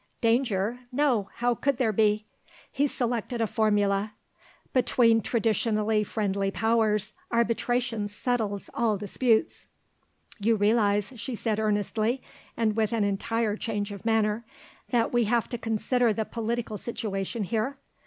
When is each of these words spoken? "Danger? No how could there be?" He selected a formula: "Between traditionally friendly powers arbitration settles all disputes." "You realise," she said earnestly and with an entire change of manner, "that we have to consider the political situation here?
"Danger? 0.19 0.79
No 0.91 1.29
how 1.35 1.53
could 1.53 1.77
there 1.77 1.91
be?" 1.91 2.25
He 2.71 2.87
selected 2.87 3.39
a 3.39 3.45
formula: 3.45 4.13
"Between 4.73 5.21
traditionally 5.21 6.03
friendly 6.03 6.49
powers 6.49 7.13
arbitration 7.31 8.07
settles 8.07 8.67
all 8.73 8.97
disputes." 8.97 9.67
"You 10.39 10.55
realise," 10.55 11.13
she 11.19 11.35
said 11.35 11.59
earnestly 11.59 12.23
and 12.57 12.75
with 12.75 12.93
an 12.93 13.03
entire 13.03 13.55
change 13.55 13.91
of 13.91 14.03
manner, 14.03 14.43
"that 14.89 15.13
we 15.13 15.25
have 15.25 15.47
to 15.49 15.59
consider 15.59 16.11
the 16.11 16.25
political 16.25 16.79
situation 16.79 17.43
here? 17.43 17.77